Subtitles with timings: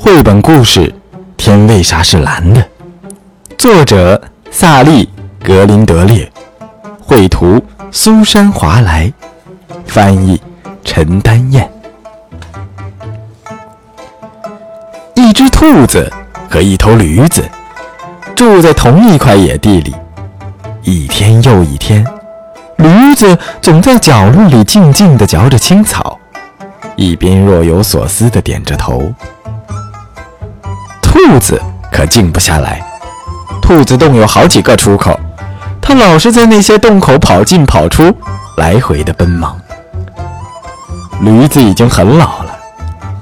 [0.00, 0.86] 绘本故事
[1.36, 2.62] 《天为啥是蓝的》，
[3.58, 5.04] 作者萨利·
[5.44, 6.30] 格林德列，
[7.00, 7.60] 绘图
[7.90, 9.12] 苏珊·华莱，
[9.86, 10.40] 翻译
[10.84, 11.68] 陈丹燕。
[15.16, 16.10] 一只兔子
[16.48, 17.44] 和一头驴子
[18.36, 19.92] 住在同一块野地里，
[20.84, 22.06] 一天又一天，
[22.76, 26.16] 驴子总在角落里静静地嚼着青草，
[26.94, 29.12] 一边若有所思地点着头。
[31.08, 32.84] 兔子可静不下来。
[33.62, 35.18] 兔子洞有好几个出口，
[35.80, 38.14] 它老是在那些洞口跑进跑出，
[38.58, 39.58] 来回的奔忙。
[41.22, 42.56] 驴子已经很老了，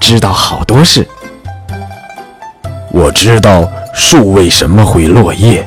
[0.01, 1.07] 知道好多事。
[2.91, 5.67] 我知道树为什么会落叶，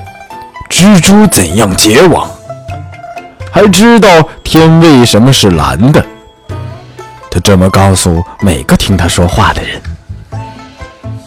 [0.69, 2.29] 蜘蛛怎样结网，
[3.49, 4.09] 还知道
[4.43, 6.05] 天为什么是蓝的。
[7.31, 9.81] 他这么告诉每个听他说话的人。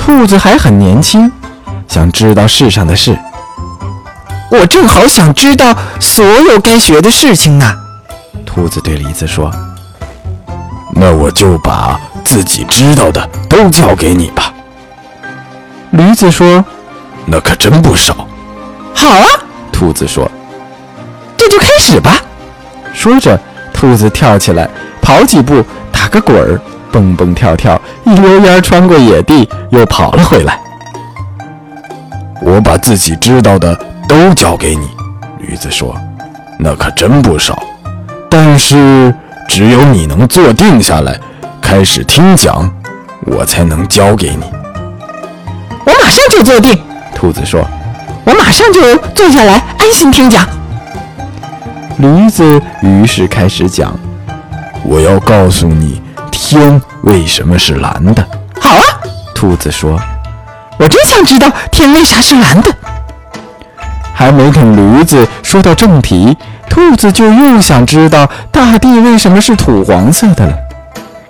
[0.04, 1.30] 兔子还很年轻，
[1.86, 3.16] 想知道世上的事。
[4.50, 7.72] 我正好想知道所有该学的事情呢。
[8.44, 9.48] 兔子对驴子说
[10.92, 14.52] ：“那我就把自己知道的都教给你吧。”
[15.92, 16.64] 驴子说
[17.24, 18.26] ：“那可真不少。”
[18.92, 19.26] 好啊，
[19.70, 20.28] 兔子说
[21.38, 22.20] ：“这就开始吧。”
[22.92, 23.38] 说着，
[23.72, 24.68] 兔子跳起来，
[25.00, 26.60] 跑几步，打个滚儿。
[26.92, 30.60] 蹦蹦跳跳，一溜烟穿过野地，又跑了回来。
[32.42, 33.74] 我把自己知道的
[34.06, 34.90] 都交给你，
[35.38, 35.96] 驴子说
[36.60, 37.60] ：“那可真不少。
[38.28, 39.14] 但是
[39.48, 41.18] 只有你能坐定下来，
[41.62, 42.70] 开始听讲，
[43.24, 44.44] 我才能教给你。”
[45.86, 46.78] 我马上就坐定，
[47.14, 47.66] 兔子说
[48.26, 50.46] ：“我马上就坐下来，安心听讲。”
[51.98, 53.98] 驴子于是开始讲
[54.84, 56.01] ：“我要告诉你。”
[56.52, 58.22] 天为什么是蓝的？
[58.60, 58.84] 好啊，
[59.34, 59.98] 兔子说
[60.78, 62.70] ：“我真想知道天为啥是蓝的。”
[64.12, 66.36] 还没等驴子说到正题，
[66.68, 70.54] 兔子就又想知道大地为什么是土黄色的了。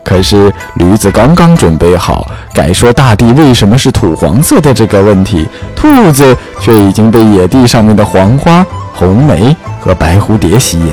[0.03, 10.93] 可是驴子刚刚准备好改说大地为什么是土黄色的这个问题，兔子却已经被野地上面的黄花、红梅和白蝴蝶吸引，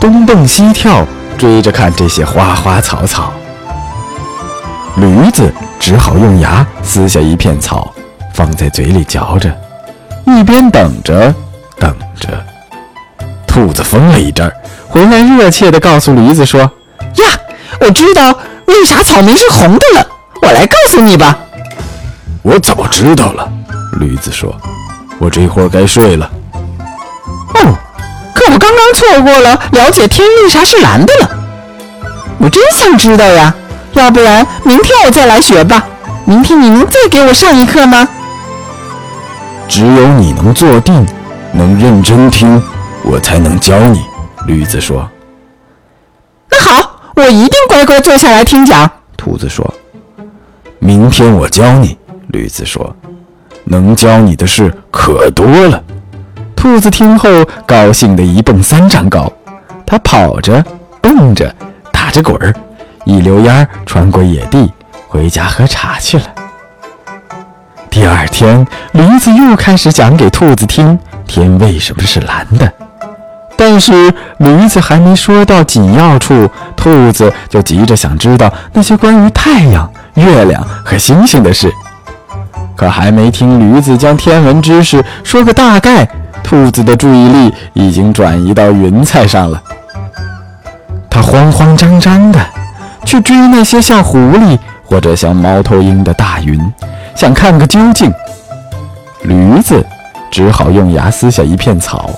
[0.00, 1.06] 东蹦西跳，
[1.38, 3.32] 追着看这些花花草草。
[4.96, 7.92] 驴子只好用牙撕下一片草，
[8.32, 9.52] 放在嘴里嚼着，
[10.24, 11.34] 一边等着，
[11.78, 12.28] 等着。
[13.46, 14.54] 兔子疯了一阵儿，
[14.88, 16.60] 回来热切地告诉驴子说
[17.16, 17.26] ：“呀，
[17.80, 20.06] 我知道为啥草莓是红的了，
[20.42, 21.38] 我来告诉你吧。”
[22.42, 23.50] 我早知道了，
[23.98, 24.54] 驴子说
[25.18, 26.30] ：“我这会儿该睡了。”
[27.54, 27.74] 哦，
[28.32, 31.30] 可我刚刚错过了了解天为啥是蓝的了，
[32.38, 33.52] 我真想知道呀。
[33.94, 35.84] 要不然明天我再来学吧。
[36.24, 38.08] 明天你能再给我上一课吗？
[39.68, 41.06] 只有你能坐定，
[41.52, 42.62] 能认真听，
[43.02, 44.04] 我才能教你。
[44.46, 45.08] 驴子说
[46.50, 49.74] ：“那好，我一定乖乖坐下来听讲。”兔子说
[50.78, 51.96] ：“明天我教你。”
[52.28, 52.94] 驴子说
[53.64, 55.82] ：“能教你的事可多了。”
[56.56, 57.28] 兔子听后
[57.66, 59.30] 高兴得一蹦三丈高，
[59.86, 60.64] 它跑着、
[61.00, 61.54] 蹦着、
[61.92, 62.54] 打着滚儿。
[63.04, 64.72] 一溜烟儿穿过野地，
[65.08, 66.24] 回家喝茶去了。
[67.90, 72.72] 第二天，驴子又开始讲给兔子听天为什么是蓝的。
[73.56, 81.72] 但是驴子还没说到紧要处，兔子就急着想知道那些关于太阳、月亮和星星的事。
[82.74, 86.04] 可还没听驴子将天文知识说个大概，
[86.42, 89.62] 兔子的注意力已经转移到云彩上了。
[91.08, 92.40] 它慌慌张张的。
[93.04, 96.60] 去追那些像狐狸或者像猫头鹰的大云，
[97.14, 98.12] 想看个究竟。
[99.22, 99.84] 驴子
[100.30, 102.10] 只好用牙撕下一片草，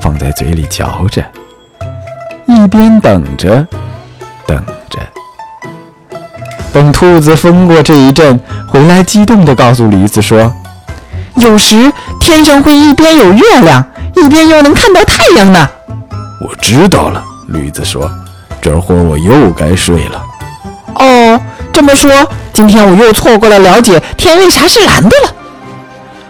[0.00, 1.24] 放在嘴里嚼着，
[2.46, 3.66] 一边等着，
[4.46, 4.98] 等着。
[6.72, 10.52] 等兔子疯过这一阵，回来激动地告诉驴子说
[11.36, 13.84] ：“有时天上会一边有月亮，
[14.16, 15.68] 一边又能看到太阳呢。”
[16.40, 18.10] 我知道了，驴子说
[18.62, 20.22] ：“这会儿我又该睡了。”
[20.96, 21.40] 哦，
[21.72, 22.10] 这么说，
[22.52, 25.34] 今天我又错过了了解天为啥是蓝的了。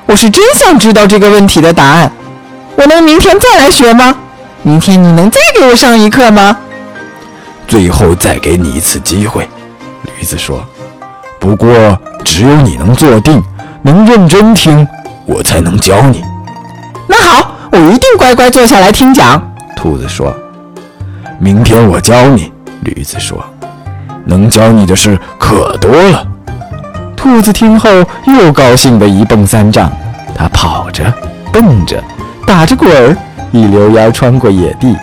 [0.06, 2.10] 我是真想知道这个问题的答案。
[2.76, 4.16] 我能明天再来学吗？
[4.62, 6.56] 明天你能再给我上一课吗？
[7.66, 9.48] 最后再给你一次机会，
[10.18, 10.64] 驴子说。
[11.38, 13.42] 不过只有你能坐定，
[13.82, 14.86] 能认真听，
[15.26, 16.22] 我才能教你。
[17.08, 19.42] 那好，我一定乖乖坐下来听讲。
[19.74, 20.34] 兔子说。
[21.40, 23.44] 明天我教你，驴子说。
[24.24, 26.26] 能教你的事可多了，
[27.16, 27.88] 兔子听后
[28.26, 29.90] 又高兴的一蹦三丈，
[30.34, 31.12] 它跑着、
[31.52, 32.02] 蹦着、
[32.46, 33.16] 打着滚儿，
[33.50, 34.96] 一溜烟穿过野地，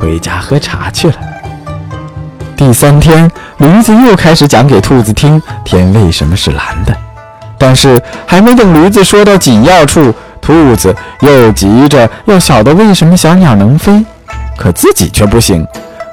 [0.00, 1.14] 回家喝茶去了。
[2.56, 6.96] 第三天，驴子又开始讲给兔子听天为什么是蓝的，
[7.58, 14.04] 但是还没等驴子说到紧要处，兔子又急着要晓得为什么小鸟能飞，
[14.56, 15.66] 可自己却不行，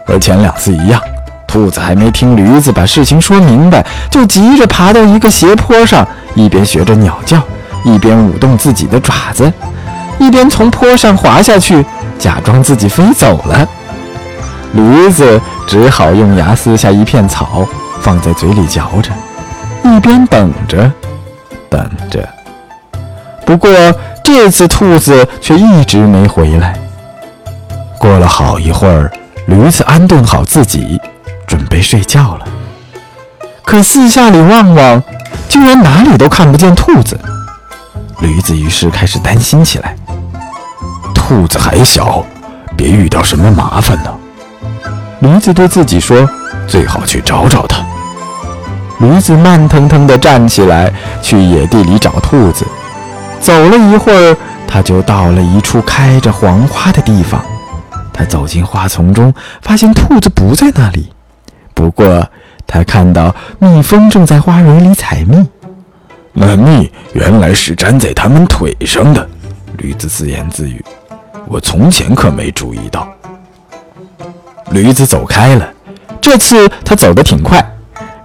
[0.06, 1.00] 和前两次一样。
[1.50, 7.42] 兔子还没听驴子把事情说明白，就急着爬到一个斜坡上，一边学着鸟叫，
[7.84, 9.52] 一边舞动自己的爪子，
[10.20, 11.84] 一边从坡上滑下去，
[12.20, 13.68] 假装自己飞走了。
[14.74, 17.66] 驴子只好用牙撕下一片草，
[18.00, 19.10] 放在嘴里嚼着，
[19.84, 20.92] 一边等着，
[21.68, 22.30] 等着。
[23.44, 23.72] 不过
[24.24, 26.78] 这次兔子却一直没回来。
[27.98, 29.12] 过了好一会儿，
[29.48, 31.02] 驴子安顿好自己。
[31.70, 32.46] 准备睡觉了，
[33.64, 35.04] 可四下里望望，
[35.48, 37.16] 居然哪里都看不见兔子。
[38.22, 39.96] 驴子于是开始担心起来。
[41.14, 42.26] 兔子还小，
[42.76, 44.12] 别遇到什么麻烦呢。
[45.20, 46.28] 驴子对自己说
[46.68, 47.86] ：“最好去找找它。”
[49.00, 50.92] 驴子慢腾腾地站起来，
[51.22, 52.66] 去野地里找兔子。
[53.40, 54.36] 走了一会儿，
[54.68, 57.40] 他就到了一处开着黄花的地方。
[58.12, 59.32] 他走进花丛中，
[59.62, 61.14] 发现兔子不在那里。
[61.80, 62.28] 不过，
[62.68, 65.48] 他看到蜜蜂正在花蕊里采蜜，
[66.34, 69.26] 那蜜原来是粘在它们腿上的。
[69.78, 70.84] 驴子自言自语
[71.48, 73.08] ：“我从前可没注意到。”
[74.72, 75.66] 驴子走开了，
[76.20, 77.66] 这次他走得挺快，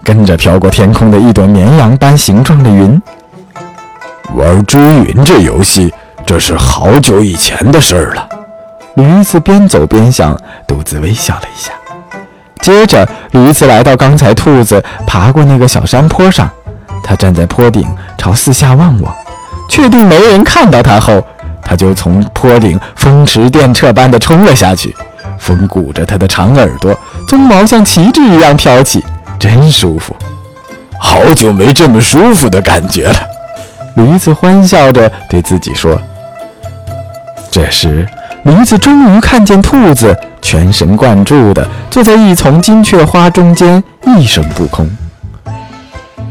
[0.02, 3.00] 跟着飘过天空的一朵绵羊般形状的云。
[4.34, 5.94] 玩追云这游戏，
[6.26, 8.28] 这是好久以前的事儿了。
[8.96, 10.36] 驴子边走边想，
[10.66, 11.70] 独自微笑了一下。
[12.64, 16.48] 接着，驴子来到刚才兔子爬过那个小山坡上，
[17.02, 19.14] 他站在坡顶朝四下望望，
[19.68, 21.22] 确定没人看到他后，
[21.62, 24.96] 他就从坡顶风驰电掣般的冲了下去。
[25.38, 26.96] 风鼓着他的长耳朵，
[27.28, 29.04] 鬃毛像旗帜一样飘起，
[29.38, 30.16] 真舒服。
[30.98, 33.16] 好久没这么舒服的感觉了，
[33.96, 36.00] 驴子欢笑着对自己说。
[37.50, 38.08] 这时，
[38.44, 40.16] 驴子终于看见兔子。
[40.40, 44.86] 全神贯注地坐在一丛金雀花中间，一声不吭。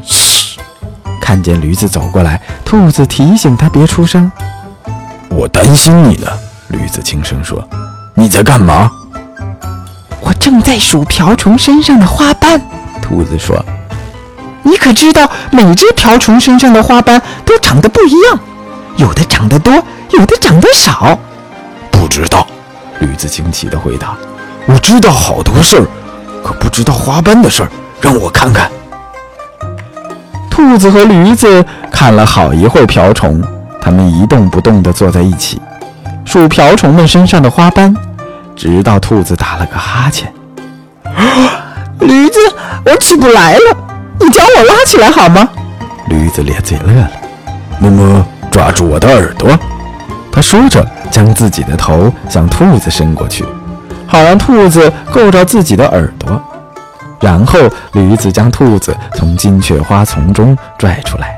[0.04, 0.60] 嘘！
[1.19, 4.31] 看见驴子走过来，兔子提醒他别出声。
[5.30, 6.27] 我担心你呢，
[6.68, 7.68] 驴子轻声说
[8.13, 8.92] ：“你在干嘛？”
[10.21, 12.62] 我正在数瓢虫身上的花瓣。
[13.01, 13.66] 兔子说
[14.62, 18.39] ：“你可知道，每只瓢虫身上的花瓣都长得不一样，
[18.98, 19.74] 有的长得多，
[20.12, 21.18] 有的长得少。”
[22.13, 22.45] 不知道。
[23.00, 24.15] 驴子惊奇地回答
[24.69, 25.88] ：“我知道好多事儿，
[26.44, 27.69] 可不知道花斑的事儿。
[28.00, 28.69] 让我看看。”
[30.48, 33.44] 兔子和驴子看了好一会儿瓢虫，
[33.81, 35.60] 它们一动不动地坐在一起，
[36.24, 37.95] 数瓢虫们身上的花斑，
[38.56, 40.31] 直到兔子打了个哈欠。
[42.00, 42.38] 驴子，
[42.86, 43.75] 我起不来了，
[44.19, 45.50] 你将我拉起来好吗？
[46.09, 47.12] 驴子咧嘴乐了，
[47.80, 49.50] 么么，抓住我的耳朵。
[50.31, 50.88] 他说着。
[51.13, 53.45] 将自己的头向兔子伸过去，
[54.07, 56.42] 好让兔子够着自己的耳朵。
[57.21, 57.60] 然后
[57.92, 61.36] 驴子将兔子从金雀花丛中拽出来，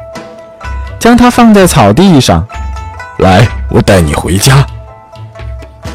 [0.98, 2.48] 将它放在草地上。
[3.18, 4.66] 来，我带你回家。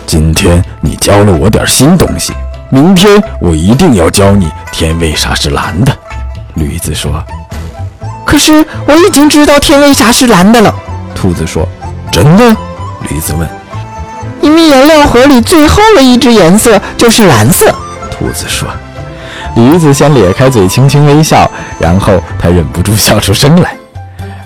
[0.06, 2.34] 今天你教了我点新东西，
[2.68, 5.96] 明天我一定要教你天为啥是蓝的。
[6.54, 7.24] 驴子说。
[8.26, 10.74] 可是我已经知道天为啥是蓝的了。
[11.14, 11.66] 兔子说。
[12.12, 12.54] 真的？
[13.08, 13.48] 驴子问。
[14.42, 17.66] 因为颜料盒里最后的一支颜色就是蓝色，
[18.10, 18.68] 兔子说。
[19.56, 23.74] 驴子先咧开嘴，轻轻微笑，然后他忍不住笑出声来。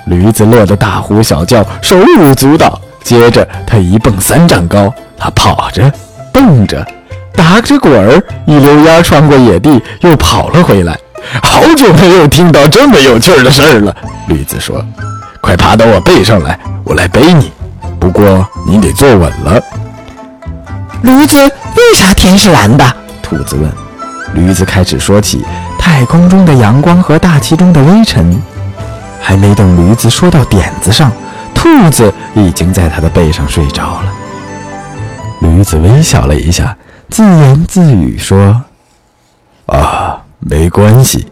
[0.06, 2.80] 驴子乐得大呼小叫，手舞足蹈。
[3.02, 5.92] 接着他一蹦三丈高，他跑着、
[6.32, 6.82] 蹦着、
[7.36, 10.98] 打着滚儿，一溜烟穿过野地，又跑了回来。
[11.42, 13.94] 好久没有听到这么有趣的事儿了，
[14.28, 14.82] 驴子说。
[15.42, 17.52] 快爬到我背上来，我来背你。
[18.00, 19.60] 不过你得坐稳了。
[21.04, 22.96] 驴子，为啥天是蓝的？
[23.22, 23.70] 兔子问。
[24.32, 25.44] 驴子开始说起
[25.78, 28.42] 太空中的阳光和大气中的微尘。
[29.20, 31.12] 还没等驴子说到点子上，
[31.54, 34.12] 兔子已经在他的背上睡着了。
[35.40, 36.74] 驴子微笑了一下，
[37.10, 38.62] 自言自语说
[39.66, 41.26] ：“啊，没关系，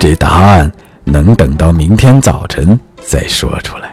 [0.00, 0.72] 这答案
[1.04, 3.91] 能等到明天早晨再说出来。”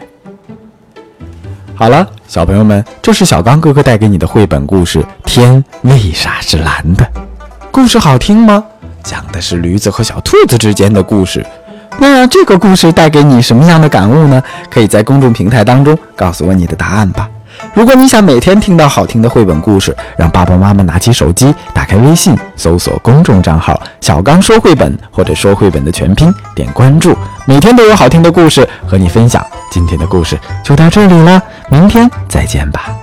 [1.80, 7.02] 好了，小朋友们，这是小刚哥哥带给你的绘本故事《天为啥是蓝的》。
[7.70, 8.62] 故事好听吗？
[9.02, 11.42] 讲的是驴子和小兔子之间的故事。
[11.98, 14.42] 那这个故事带给你什么样的感悟呢？
[14.70, 17.26] 可以在公众平台当中告诉我你的答案吧。
[17.74, 29.44] 如果你想每天听到好听的绘本故事，让爸爸妈妈拿起手机，打开微信，搜索公众账号“小刚说绘本”或者“说绘本”的全拼，点关注，每天都有好听的故事和你分享。
[29.70, 32.99] 今天的故事就到这里了，明天再见吧。